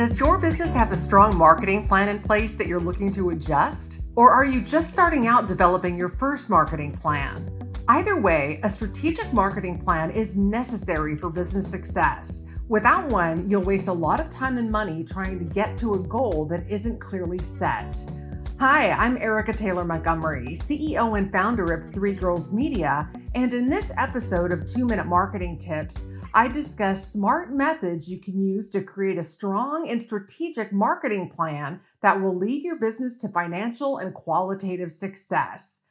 [0.00, 4.00] Does your business have a strong marketing plan in place that you're looking to adjust?
[4.16, 7.52] Or are you just starting out developing your first marketing plan?
[7.86, 12.46] Either way, a strategic marketing plan is necessary for business success.
[12.70, 15.98] Without one, you'll waste a lot of time and money trying to get to a
[15.98, 17.94] goal that isn't clearly set.
[18.58, 23.92] Hi, I'm Erica Taylor Montgomery, CEO and founder of Three Girls Media, and in this
[23.96, 29.18] episode of Two Minute Marketing Tips, I discuss smart methods you can use to create
[29.18, 34.92] a strong and strategic marketing plan that will lead your business to financial and qualitative
[34.92, 35.84] success.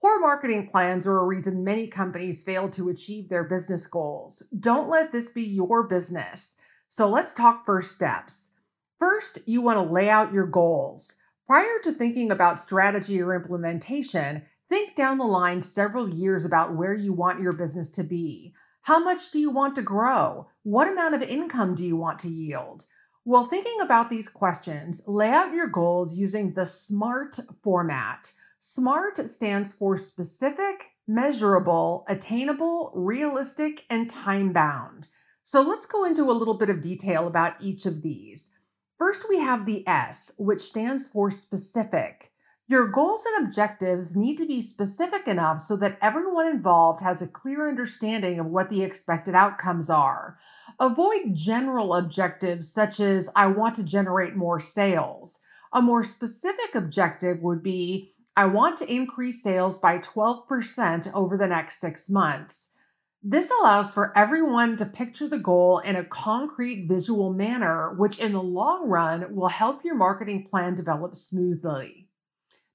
[0.00, 4.42] Poor marketing plans are a reason many companies fail to achieve their business goals.
[4.58, 6.60] Don't let this be your business.
[6.86, 8.52] So let's talk first steps.
[9.00, 11.16] First, you want to lay out your goals.
[11.46, 14.42] Prior to thinking about strategy or implementation,
[14.74, 18.52] think down the line several years about where you want your business to be.
[18.82, 20.48] How much do you want to grow?
[20.64, 22.84] What amount of income do you want to yield?
[23.22, 28.32] While thinking about these questions, lay out your goals using the SMART format.
[28.58, 35.06] SMART stands for specific, measurable, attainable, realistic, and time bound.
[35.44, 38.58] So let's go into a little bit of detail about each of these.
[38.98, 42.32] First, we have the S, which stands for specific.
[42.66, 47.28] Your goals and objectives need to be specific enough so that everyone involved has a
[47.28, 50.38] clear understanding of what the expected outcomes are.
[50.80, 55.40] Avoid general objectives such as, I want to generate more sales.
[55.74, 61.46] A more specific objective would be, I want to increase sales by 12% over the
[61.46, 62.74] next six months.
[63.22, 68.32] This allows for everyone to picture the goal in a concrete visual manner, which in
[68.32, 72.03] the long run will help your marketing plan develop smoothly.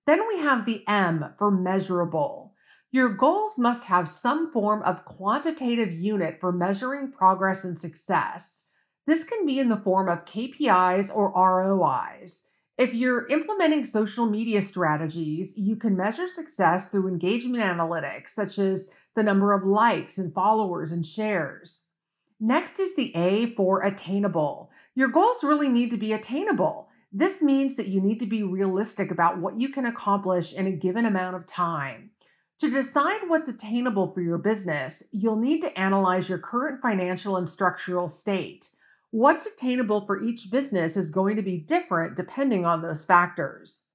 [0.10, 2.56] Then we have the M for measurable.
[2.90, 8.72] Your goals must have some form of quantitative unit for measuring progress and success.
[9.06, 12.50] This can be in the form of KPIs or ROIs.
[12.76, 18.92] If you're implementing social media strategies, you can measure success through engagement analytics, such as
[19.16, 21.90] the number of likes and followers and shares.
[22.40, 24.72] Next is the A for attainable.
[24.96, 26.89] Your goals really need to be attainable.
[27.12, 30.72] This means that you need to be realistic about what you can accomplish in a
[30.72, 32.12] given amount of time.
[32.60, 37.50] To decide what's attainable for your business, you'll need to analyze your current financial and
[37.50, 38.70] structural state.
[39.12, 43.88] What's attainable for each business is going to be different depending on those factors.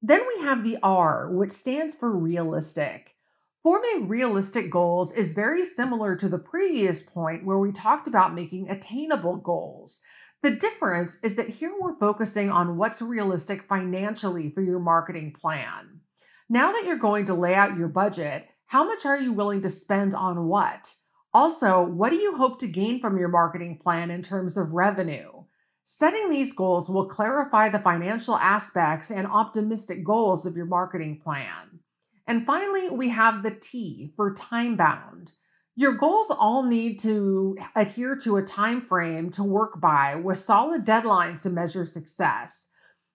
[0.00, 3.16] Then we have the R, which stands for realistic.
[3.62, 8.70] Forming realistic goals is very similar to the previous point where we talked about making
[8.70, 10.02] attainable goals.
[10.42, 16.00] The difference is that here we're focusing on what's realistic financially for your marketing plan.
[16.48, 19.68] Now that you're going to lay out your budget, how much are you willing to
[19.68, 20.94] spend on what?
[21.34, 25.44] Also, what do you hope to gain from your marketing plan in terms of revenue?
[25.84, 31.80] Setting these goals will clarify the financial aspects and optimistic goals of your marketing plan.
[32.26, 35.32] And finally, we have the T for time bound.
[35.80, 40.84] Your goals all need to adhere to a time frame to work by with solid
[40.84, 42.74] deadlines to measure success.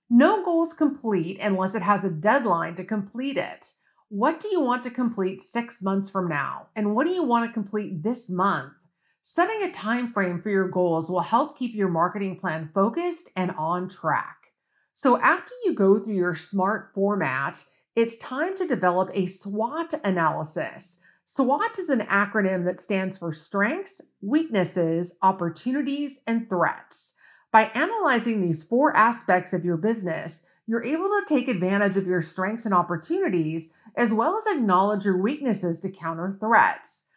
[0.10, 3.72] No goal is complete unless it has a deadline to complete it.
[4.10, 6.70] What do you want to complete 6 months from now?
[6.76, 8.74] And what do you want to complete this month?
[9.22, 13.52] Setting a time frame for your goals will help keep your marketing plan focused and
[13.60, 14.54] on track.
[14.92, 17.64] So after you go through your SMART format,
[17.96, 24.14] it's time to develop a SWOT analysis SWOT is an acronym that stands for strengths,
[24.22, 27.18] weaknesses, opportunities, and threats.
[27.52, 32.22] By analyzing these four aspects of your business, you're able to take advantage of your
[32.22, 37.10] strengths and opportunities, as well as acknowledge your weaknesses to counter threats.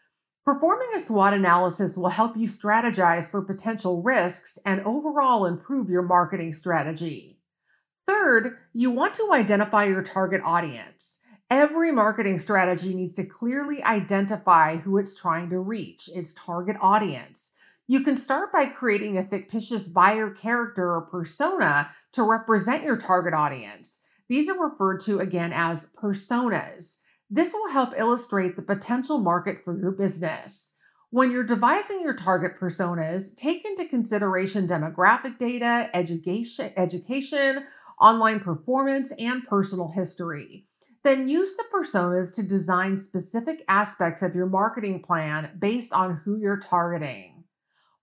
[0.42, 6.00] Performing a SWOT analysis will help you strategize for potential risks and overall improve your
[6.00, 7.40] marketing strategy.
[8.06, 11.26] Third, you want to identify your target audience.
[11.50, 17.58] Every marketing strategy needs to clearly identify who it's trying to reach, its target audience.
[17.86, 23.32] You can start by creating a fictitious buyer character or persona to represent your target
[23.32, 24.06] audience.
[24.28, 27.00] These are referred to again as personas.
[27.30, 30.76] This will help illustrate the potential market for your business.
[31.08, 37.64] When you're devising your target personas, take into consideration demographic data, education, education,
[37.98, 40.67] online performance, and personal history.
[41.08, 46.36] Then use the personas to design specific aspects of your marketing plan based on who
[46.36, 47.44] you're targeting.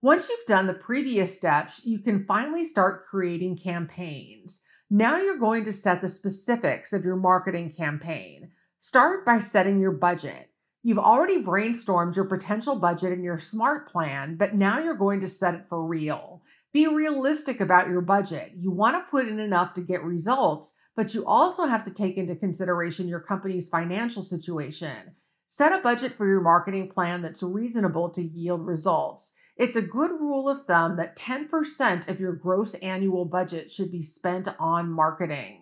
[0.01, 4.65] Once you've done the previous steps, you can finally start creating campaigns.
[4.89, 8.49] Now you're going to set the specifics of your marketing campaign.
[8.79, 10.49] Start by setting your budget.
[10.81, 15.27] You've already brainstormed your potential budget in your SMART plan, but now you're going to
[15.27, 16.41] set it for real.
[16.73, 18.53] Be realistic about your budget.
[18.55, 22.17] You want to put in enough to get results, but you also have to take
[22.17, 25.13] into consideration your company's financial situation.
[25.47, 29.35] Set a budget for your marketing plan that's reasonable to yield results.
[29.57, 34.01] It's a good rule of thumb that 10% of your gross annual budget should be
[34.01, 35.61] spent on marketing.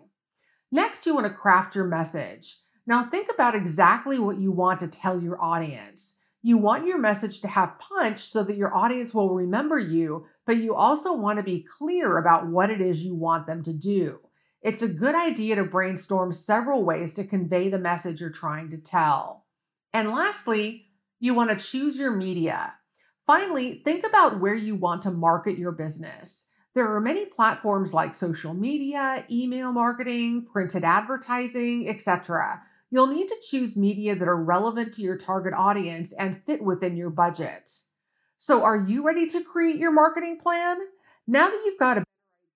[0.71, 2.57] Next, you want to craft your message.
[2.87, 6.19] Now, think about exactly what you want to tell your audience.
[6.41, 10.57] You want your message to have punch so that your audience will remember you, but
[10.57, 14.19] you also want to be clear about what it is you want them to do.
[14.63, 18.77] It's a good idea to brainstorm several ways to convey the message you're trying to
[18.77, 19.45] tell.
[19.93, 20.85] And lastly,
[21.19, 22.75] you want to choose your media.
[23.27, 26.53] Finally, think about where you want to market your business.
[26.75, 32.61] There are many platforms like social media, email marketing, printed advertising, etc.
[32.89, 36.95] You'll need to choose media that are relevant to your target audience and fit within
[36.95, 37.69] your budget.
[38.37, 40.77] So, are you ready to create your marketing plan?
[41.27, 42.05] Now that you've got a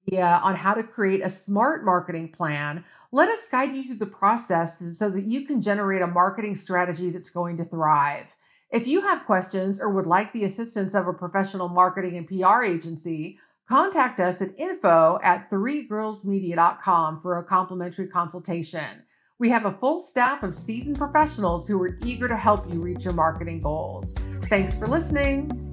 [0.07, 4.05] idea on how to create a smart marketing plan, let us guide you through the
[4.05, 8.35] process so that you can generate a marketing strategy that's going to thrive.
[8.71, 12.63] If you have questions or would like the assistance of a professional marketing and PR
[12.63, 19.03] agency, contact us at info at threegirlsmedia.com for a complimentary consultation.
[19.39, 23.05] We have a full staff of seasoned professionals who are eager to help you reach
[23.05, 24.15] your marketing goals.
[24.49, 25.66] Thanks for listening.